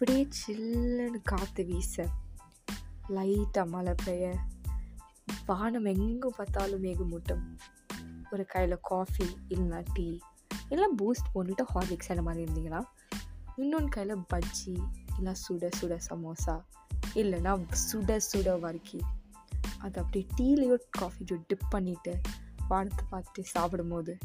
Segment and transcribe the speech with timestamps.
[0.00, 2.04] அப்படியே சில்லுன்னு காற்று வீச.
[3.08, 4.38] லைட்டாக மழை பெய்ய.
[5.46, 7.42] வானம் எங்கே பார்த்தாலும் மேகமூட்டம்.
[8.30, 10.18] ஒரு கையில் காஃபி இல்லைனா டீ
[10.68, 12.82] இல்லை பூஸ்ட் போட்டுட்டு ஹார்லிக்ஸ் அந்த மாதிரி இருந்தீங்கன்னா
[13.56, 14.74] இன்னொன்று கையில் பஜ்ஜி
[15.16, 16.64] இல்லை சுட சுட சமோசா
[17.14, 19.00] இல்லைன்னா சுட சுட வறுக்கி.
[19.78, 22.22] அது அப்படியே டீலையோ காஃபிலையோ டிப் பண்ணிவிட்டு
[22.68, 24.18] வானத்தை பார்த்து சாப்பிடும்போது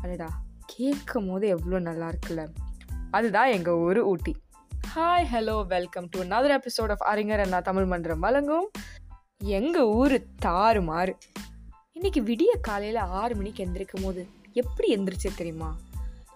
[0.00, 2.54] அடடா கேட்கும் போது எவ்வளோ நல்லா இருக்குல்ல.
[3.10, 4.44] அதுதான் எங்கள் ஊர் Ooty.
[4.96, 8.70] Hi hello welcome to another episode of Arignar Anna Tamil மன்றம் வழங்கும்
[9.38, 11.16] எங்கள் ஊர் தாறு மாறு.
[11.92, 15.76] இன்னைக்கு விடிய காலையில் ஆறு மணிக்கு எந்திரிக்கும் போது எப்படி எந்திரிச்சே தெரியுமா?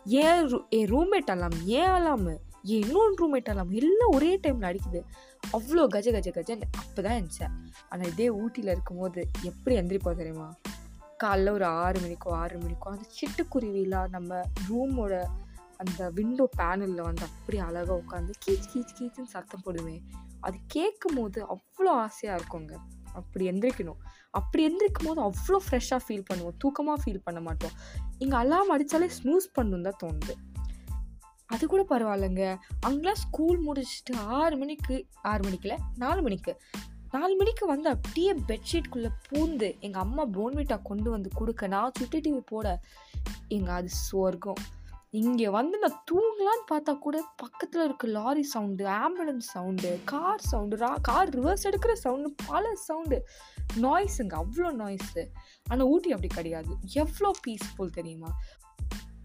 [0.04, 5.02] ஏன் என் ரூம்மேட் அலாம் ஏன் அலாம் என் இன்னொன்று ரூம்மேட் அலாம் எல்லாம் ஒரே டைமில் அடிக்குது.
[5.52, 7.54] அவ்வளோ கஜ கஜ கஜன் அப்போ தான் இருந்துச்சேன்
[7.88, 10.54] ஆனால் இதே ஊட்டியில் இருக்கும்போது எப்படி எந்திரிப்போம் தெரியுமா?
[11.24, 15.26] காலைல ஒரு ஆறு மணிக்கோ ஆறு மணிக்கோ அந்த சிட்டுக்குருவிலாம் நம்ம ரூமோட
[15.80, 20.02] அந்த விண்டோ பேனலில் வந்து அப்படி அழகாக உட்காந்து கீச் கீச் கீச்சுன்னு சத்தம் போடுவேன்.
[20.40, 22.72] அது கேட்கும் போது அவ்வளோ ஆசையாக இருக்குங்க.
[23.12, 24.00] அப்படி எந்திரிக்கணும்.
[24.30, 26.56] அப்படி எந்திரிக்கும் போது அவ்வளோ ஃப்ரெஷ்ஷாக ஃபீல் பண்ணுவோம்.
[26.64, 27.74] தூக்கமாக ஃபீல் பண்ண மாட்டோம்.
[28.18, 30.34] இங்கே அலாம் அடித்தாலே ஸ்னூஸ் பண்ணணும் தான் தோணுது.
[31.46, 32.44] அது கூட பரவாயில்லைங்க.
[32.80, 35.76] அங்கெல்லாம் ஸ்கூல் முடிச்சுட்டு ஆறு மணிக்கு ஆறு மணிக்கில்?
[35.96, 36.52] நாலு மணிக்கு.
[37.10, 42.42] நாலு மணிக்கு வந்து அப்படியே பெட்ஷீட்குள்ளே பூந்து எங்கள் அம்மா போன்விட்டா கொண்டு வந்து கொடுக்க நான் சுட்டி டிவி
[42.52, 42.80] போட
[43.48, 44.60] எங்கள் அது சொர்க்கம்.
[45.12, 50.90] இங்கே வந்து நான் தூங்கலான்னு பார்த்தா கூட பக்கத்தில் இருக்க lorry sound ambulance sound car sound ரா
[51.08, 53.18] கார் ரிவர்ஸ் எடுக்கிற சவுண்டு பல சவுண்டு.
[53.86, 55.24] நாய்ஸுங்க அவ்வளோ நாய்ஸு
[55.70, 56.72] ஆனால் ஊட்டி அப்படி கிடையாது.
[57.02, 58.30] எவ்வளோ பீஸ்ஃபுல் தெரியுமா?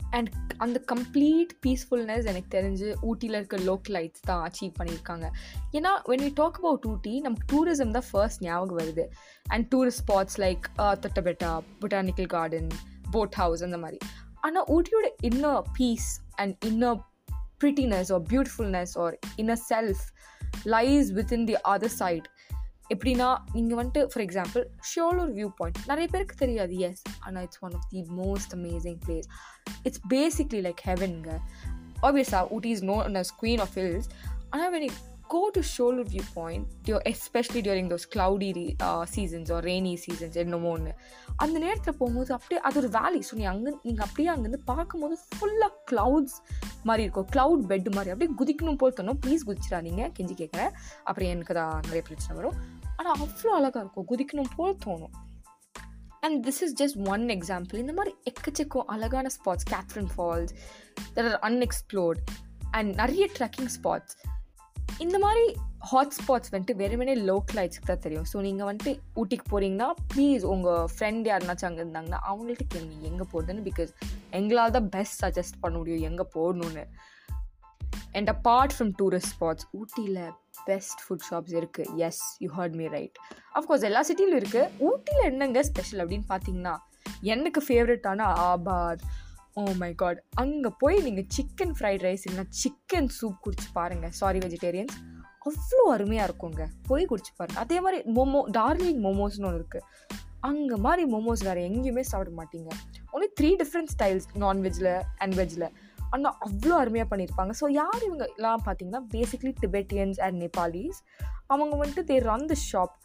[0.09, 5.29] அண்ட் அந்த கம்ப்ளீட் பீஸ்ஃபுல்னஸ் எனக்கு தெரிஞ்சு ஊட்டியில் இருக்க லோக்கலைட்ஸ் தான் அச்சீவ் பண்ணியிருக்காங்க.
[5.77, 9.05] ஏன்னா when we talk about Ooty நமக்கு டூரிசம் தான் ஃபர்ஸ்ட் ஞாபகம் வருது.
[9.45, 10.65] And tourist spots like
[11.03, 12.69] Doddabetta botanical garden
[13.11, 13.99] boat house அந்த மாதிரி.
[14.45, 16.99] ஆனால் ஊட்டியோட inner peace and inner
[17.61, 20.03] prettiness or beautifulness or inner self
[20.65, 22.27] lies within the other side
[22.93, 27.73] எப்படின்னா நீங்கள் வந்துட்டு for example Sholur view point நிறைய பேருக்கு தெரியாது எஸ் ஆனால் it's one
[27.73, 29.27] of the most amazing place
[29.83, 31.31] it's basically like ஹெவனுங்க
[32.01, 34.09] ஆப்வியஸாக Ooty is known as queen of hills
[34.49, 34.87] ஆனால் when
[35.33, 36.63] go to Shoulder Viewpoint,
[37.13, 40.91] especially during those cloudy uh, seasons or rainy seasons என்னமோ ஒன்று
[41.35, 45.71] அந்த நேரத்தில் போகும்போது அப்படியே அது ஒரு வேலி ஸோ நீ அங்கே நீங்கள் அப்படியே அங்கேருந்து பார்க்கும்போது ஃபுல்லாக
[45.91, 46.37] க்ளவுட்ஸ்
[46.83, 47.27] மாதிரி இருக்கும்.
[47.35, 48.13] க்ளவுட் பெட் மாதிரி.
[48.13, 49.19] அப்படியே குதிக்கணும் போல் தோணும்.
[49.25, 50.03] ப்ளீஸ் குதிச்சிடாதீங்க.
[50.19, 50.71] கெஞ்சி கேட்குறேன்
[51.03, 52.57] அப்புறம் எனக்கு தான் நிறைய பிரச்சனை வரும்.
[52.95, 54.07] ஆனால் அவ்வளோ அழகாக இருக்கும்.
[54.11, 55.13] குதிக்கணும் போல் தோணும்.
[56.19, 60.53] And this is just one example இந்த மாதிரி எக்கச்சக்கம் அழகான spots Catherine Falls
[61.15, 62.21] that are unexplored
[62.71, 64.15] and நிறைய ட்ரெக்கிங் ஸ்பாட்ஸ்
[65.03, 65.45] இந்த மாதிரி
[65.89, 68.27] ஹாட் ஸ்பாட்ஸ் வந்துட்டு வெறுமனே லோக்கலைட்ஸ்க்கு தான் தெரியும்.
[68.31, 73.65] ஸோ நீங்கள் வந்துட்டு ஊட்டிக்கு போகிறீங்கன்னா ப்ளீஸ் உங்கள் ஃப்ரெண்ட் யாருனாச்சும் அங்கே இருந்தாங்கன்னா அவங்கள்ட்ட கேளுங்க எங்கே போகிறதுன்னு
[73.69, 73.91] பிகாஸ்
[74.31, 76.85] எங்களால் தான் பெஸ்ட் சஜஸ்ட் பண்ண முடியும் எங்கே போடணும்னு
[78.13, 80.21] and apart from tourist spots ஊட்டியில்
[80.65, 83.17] பெஸ்ட் ஃபுட் ஷாப்ஸ் இருக்குது yes you heard me right
[83.53, 86.75] of course எல்லா சிட்டியிலும் இருக்குது ஊட்டியில் என்னங்க ஸ்பெஷல் அப்படின்னு பார்த்தீங்கன்னா
[87.23, 89.03] எனக்கு ஃபேவரட்டான ஆபாத்
[89.59, 94.39] ஓ மை காட் அங்கே போய் நீங்கள் சிக்கன் ஃப்ரைட் ரைஸ் இல்லைனா சிக்கன் சூப் குடிச்சு பாருங்கள் சாரி
[94.45, 94.95] வெஜிடேரியன்ஸ்
[95.47, 96.63] அவ்வளோ அருமையாக இருக்குங்க.
[96.87, 99.85] போய் குடிச்சு பாருங்கள் அதே மாதிரி மோமோ டார்லிங் மோமோஸ்னு ஒன்று இருக்குது
[100.49, 102.69] அங்கே மாதிரி மோமோஸ் வேறு எங்கேயுமே சாப்பிட மாட்டீங்க.
[103.13, 104.91] ஒன்லி த்ரீ டிஃப்ரெண்ட் ஸ்டைல்ஸ் நான்வெஜ்ஜில்
[105.23, 105.67] அண்ட் வெஜ்ஜில்
[106.13, 110.99] ஆனால் அவ்வளோ அருமையாக பண்ணியிருப்பாங்க ஸோ யார் இவங்கலாம் பார்த்தீங்கன்னா பேசிக்லி டிபெட்டியன்ஸ் அண்ட் நேபாளிஸ்
[111.53, 112.95] அவங்க வந்துட்டு there run the shop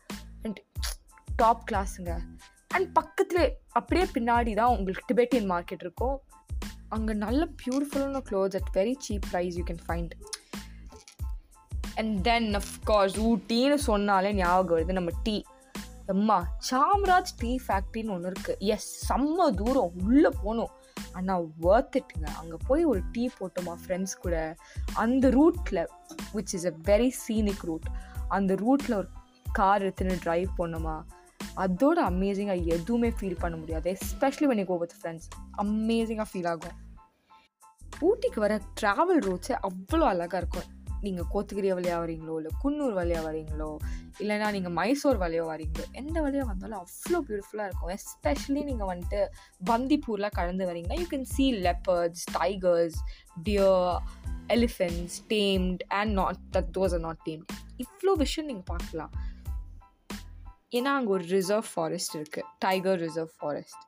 [0.44, 0.60] and
[1.36, 2.12] top கிளாஸுங்க
[2.74, 6.16] and பக்கத்துலேயே அப்படியே பின்னாடி தான் உங்களுக்கு டிபெட்டியன் மார்க்கெட் இருக்கும்.
[6.96, 10.12] அங்கே நல்ல பியூட்டிஃபுல்லான clothes at very cheap price you can find
[12.00, 15.36] and then of course ஊட்டின்னு சொன்னாலே ஞாபகம் வருது நம்ம டீ.
[16.14, 16.36] அம்மா
[16.70, 20.72] சாம்ராஜ் டீ ஃபேக்ட்ரின்னு ஒன்று இருக்குது எஸ் செம்ம தூரம் உள்ளே போகணும்.
[21.18, 24.36] ஆனால் ஒர்த் இட்டுங்க அங்கே போய் ஒரு டீ போட்டோமா ஃப்ரெண்ட்ஸ் கூட.
[25.04, 25.80] அந்த ரூட்டில்
[26.34, 27.88] which is a very scenic route
[28.36, 29.08] அந்த ரூட்டில் ஒரு
[29.58, 30.96] கார் எடுத்துன்னு ட்ரைவ் பண்ணோமா
[31.64, 33.86] அதோட அமேசிங்காக எதுவுமே ஃபீல் பண்ண முடியாது.
[33.96, 35.28] Especially when you go with friends
[35.62, 36.76] அமேசிங்காக feel ஆகும்.
[38.08, 40.68] ஊட்டிக்கு வர ட்ராவல் ரூட்ஸே அவ்வளோ அழகாக இருக்கும்.
[41.04, 43.68] நீங்கள் கோத்தகிரி வழியாக வரீங்களோ இல்லை குன்னூர் வழியாக வரீங்களோ
[44.22, 47.92] இல்லைனா நீங்கள் மைசூர் வழியாக வரீங்களோ எந்த வழியாக வந்தாலும் அவ்வளோ பியூட்டிஃபுல்லாக இருக்கும்.
[47.96, 49.20] எஸ்பெஷலி நீங்கள் வந்துட்டு
[49.70, 52.98] பந்திப்பூர்லாம் கலந்து வரீங்கன்னா you can see leopards tigers
[53.48, 53.88] deer
[54.56, 57.52] elephants tamed and not that those are not tamed
[57.84, 59.12] இவ்வளோ விஷயம் நீங்கள் பார்க்கலாம்.
[60.78, 63.82] ஏன்னா அங்கே ஒரு ரிசர்வ் ஃபாரஸ்ட் இருக்குது டைகர் ரிசர்வ் ஃபாரஸ்ட்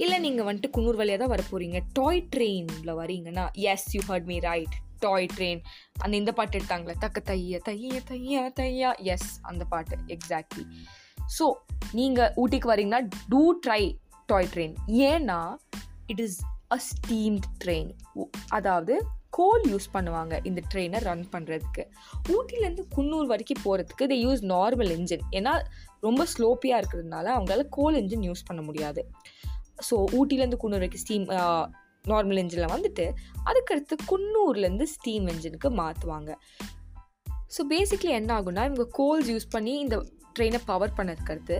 [0.00, 4.38] இல்லை நீங்கள் வந்துட்டு குன்னூர் வழியாக தான் வர போகிறீங்க டாய் ட்ரெயினில் வரீங்கன்னா yes you heard me
[4.38, 5.60] right toy train
[5.98, 8.90] அந்த இந்த பாட்டு எடுத்தாங்களே தக்க தைய தைய தைய தையா.
[9.04, 10.64] எஸ் அந்த பாட்டு எக்ஸாக்ட்லி
[11.38, 11.44] ஸோ
[11.92, 13.82] நீங்கள் ஊட்டிக்கு வரீங்கன்னா டூ ட்ரை
[14.26, 15.56] டாய் ட்ரெயின் ஏன்னா
[16.06, 16.38] it is
[16.68, 17.90] a steamed train
[18.48, 18.94] அதாவது
[19.30, 21.82] கோல் யூஸ் பண்ணுவாங்க இந்த ட்ரெயினை ரன் பண்ணுறதுக்கு
[22.28, 25.52] ஊட்டிலேருந்து குன்னூர் வரைக்கும் போகிறதுக்கு தே யூஸ் நார்மல் இன்ஜின் ஏன்னா
[26.00, 29.02] ரொம்ப ஸ்லோப்பியாக இருக்கிறதுனால அவங்களால கோல் இன்ஜின் யூஸ் பண்ண முடியாது.
[29.88, 31.26] ஸோ ஊட்டிலேருந்து குன்னூர் வரைக்கும் ஸ்டீம்
[32.04, 33.04] நார்மல் இன்ஜினில் வந்துட்டு
[33.44, 36.32] அதுக்கடுத்து குன்னூர்லேருந்து ஸ்டீம் இன்ஜினுக்கு மாற்றுவாங்க
[37.56, 39.96] ஸோ பேசிக்லி என்ன ஆகும்னா இவங்க கோல்ஸ் யூஸ் பண்ணி இந்த
[40.38, 41.58] ட்ரெயினை பவர் பண்ணதுக்கடுத்து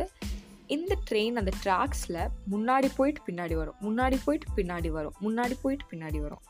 [0.68, 2.20] இந்த ட்ரெயின் அந்த ட்ராக்ஸில்
[2.52, 3.76] முன்னாடி போயிட்டு பின்னாடி வரும்.
[3.86, 5.14] முன்னாடி போயிட்டு பின்னாடி வரும்.
[5.24, 6.42] முன்னாடி போயிட்டு பின்னாடி வரும்.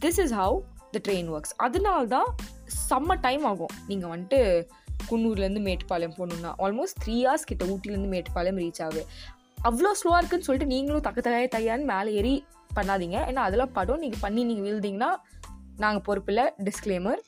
[0.00, 0.56] This is how
[0.94, 2.30] the train works அதனால தான்
[2.88, 3.74] செம்ம டைம் ஆகும்.
[3.86, 4.40] நீங்கள் வந்துட்டு
[5.10, 9.02] குன்னூர்லேருந்து மேட்டுப்பாளையம் போகணுன்னா ஆல்மோஸ்ட் த்ரீ ஹார்ஸ் கிட்ட ஊட்டிலேருந்து மேட்டுப்பாளையம் ரீச் ஆகுது
[9.68, 12.34] அவ்வளோ ஸ்லோவாக இருக்குன்னு சொல்லிட்டு நீங்களும் தக்க தகைய தையான்னு மேலே ஏறி
[12.74, 13.16] பண்ணாதீங்க.
[13.30, 13.98] ஏன்னா அதெல்லாம் படம்.
[13.98, 15.10] நீங்கள் பண்ணி நீங்கள் விழுந்தீங்கன்னா
[15.76, 17.20] நாங்கள் பொறுப்பில் டிஸ்க்ளைமர்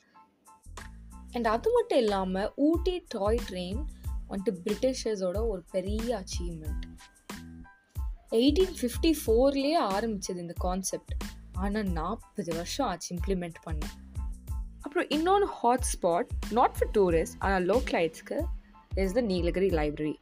[1.31, 3.81] அண்ட் அது மட்டும் இல்லாமல் ஊட்டி டாய் ட்ரெயின்
[4.29, 6.85] வந்துட்டு பிரிட்டிஷர்ஸோட ஒரு பெரிய அச்சீவ்மெண்ட்
[8.31, 11.13] எயிட்டீன் ஃபிஃப்டி ஃபோர்லேயே ஆரம்பிச்சது இந்த கான்செப்ட்
[11.53, 13.81] ஆனால் நாற்பது வருஷம் ஆச்சு இம்ப்ளிமெண்ட் பண்ண.
[14.81, 18.37] அப்புறம் இன்னொன்று hot spot not for tourist ஆனால் லோக்கலைட்ஸ்க்கு
[18.95, 20.15] is the Nilgiri library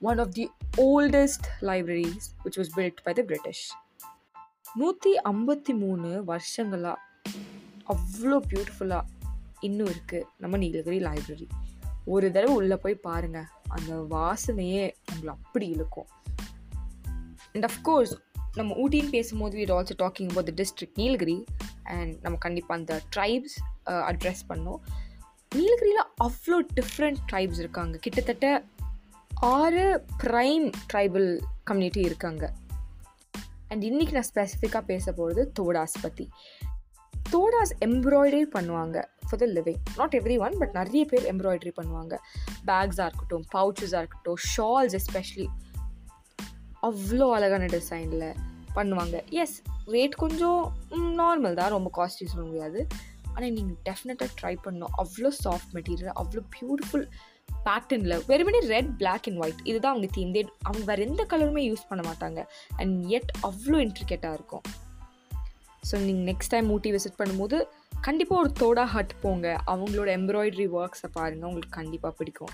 [0.00, 0.50] one of the
[0.80, 3.72] oldest libraries which was built by the British
[4.74, 6.98] நூற்றி ஐம்பத்தி மூணு வருஷங்களாக
[7.86, 9.02] அவ்வளோ பியூட்டிஃபுல்லாக
[9.60, 11.48] இன்னும் இருக்குது நம்ம நீலகிரி லைப்ரரி
[12.04, 16.08] ஒரு தடவை உள்ளே போய் பாருங்கள் அந்த வாசனையே உங்களை அப்படி இழுக்கும்.
[17.52, 18.14] அண்ட் அஃப்கோர்ஸ்
[18.54, 21.44] நம்ம ஊட்டின்னு பேசும்போது we'd also talking about the district Nilgiri
[21.82, 24.80] and நம்ம கண்டிப்பாக அந்த ட்ரைப்ஸ் அட்ரஸ் பண்ணோம்.
[25.54, 27.98] நீலகிரியில் அவ்வளோ டிஃப்ரெண்ட் ட்ரைப்ஸ் இருக்காங்க.
[27.98, 28.64] கிட்டத்தட்ட
[29.46, 29.84] ஆறு
[30.22, 31.30] ப்ரைம் ட்ரைபல்
[31.68, 32.44] கம்யூனிட்டி இருக்காங்க.
[33.68, 36.26] அண்ட் இன்றைக்கி நான் ஸ்பெசிஃபிக்காக பேச போகிறது தோடாஸ் பற்றி
[37.32, 42.14] தோடாஸ் எம்ப்ராய்டரி பண்ணுவாங்க for the living not every one but நிறைய பேர் எம்ப்ராய்டரி பண்ணுவாங்க.
[42.68, 45.48] பேக்ஸாக இருக்கட்டும் பவுச்சஸாக இருக்கட்டும் ஷால்ஸ் எஸ்பெஷலி
[46.90, 48.28] அவ்வளோ அழகான டிசைனில்
[48.74, 49.24] பண்ணுவாங்க.
[49.42, 51.74] எஸ் ரேட் கொஞ்சம் நார்மல் தான்.
[51.76, 52.86] ரொம்ப காஸ்ட்லி சொல்ல முடியாது.
[53.34, 54.96] ஆனால் நீங்கள் டெஃபினட்டாக ட்ரை பண்ணணும்.
[55.04, 57.06] அவ்வளோ சாஃப்ட் மெட்டீரியல் அவ்வளோ பியூட்டிஃபுல்
[57.66, 61.84] பேட்டர்னில் வெறுமனே ரெட் பிளாக் அண்ட் ஒயிட் இதுதான் அவங்க தீம் தே அவங்க வேறு எந்த கலருமே யூஸ்
[61.90, 62.40] பண்ண மாட்டாங்க.
[62.80, 64.64] அண்ட் எட் அவ்வளோ இன்ட்ரிகேட்டாக இருக்கும்.
[65.88, 67.56] ஸோ நீங்கள் நெக்ஸ்ட் டைம் ஊட்டி விசிட் பண்ணும்போது
[68.06, 69.46] கண்டிப்பாக ஒரு தோடா ஹட் போங்க.
[69.72, 72.52] அவங்களோட எம்ப்ராய்டரி ஒர்க்ஸை பாருங்கள் உங்களுக்கு கண்டிப்பாக பிடிக்கும்.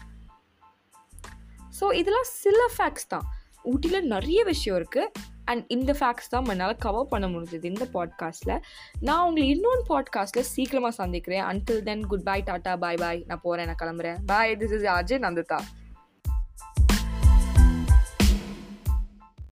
[1.78, 3.26] ஸோ இதெல்லாம் சில ஃபேக்ட்ஸ் தான்.
[3.72, 5.10] ஊட்டியில் நிறைய விஷயம் இருக்குது
[5.48, 8.56] அண்ட் இந்த ஃபேக்ட்ஸ் தான் என்னால் கவர் பண்ண முடிஞ்சது இந்த பாட்காஸ்ட்டில்
[9.00, 11.44] நான் உங்களை இன்னொன்று பாட்காஸ்ட்டில் சீக்கிரமாக சந்திக்கிறேன்.
[11.44, 14.18] Until then good bye tata bye bye நான் போகிறேன் நான் கிளம்புறேன்.
[14.26, 15.60] Bye this is Ajay Nandita